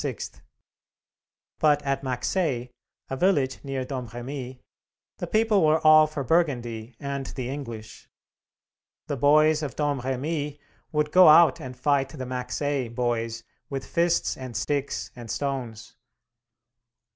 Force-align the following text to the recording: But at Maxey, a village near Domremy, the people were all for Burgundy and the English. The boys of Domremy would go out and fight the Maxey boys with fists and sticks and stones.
But 1.59 1.83
at 1.83 2.01
Maxey, 2.03 2.71
a 3.11 3.15
village 3.15 3.59
near 3.63 3.85
Domremy, 3.85 4.59
the 5.19 5.27
people 5.27 5.63
were 5.63 5.79
all 5.85 6.07
for 6.07 6.23
Burgundy 6.23 6.95
and 6.99 7.27
the 7.27 7.49
English. 7.51 8.09
The 9.05 9.15
boys 9.15 9.61
of 9.61 9.75
Domremy 9.75 10.59
would 10.91 11.11
go 11.11 11.29
out 11.29 11.59
and 11.61 11.77
fight 11.77 12.09
the 12.09 12.25
Maxey 12.25 12.87
boys 12.87 13.43
with 13.69 13.85
fists 13.85 14.35
and 14.35 14.57
sticks 14.57 15.11
and 15.15 15.29
stones. 15.29 15.95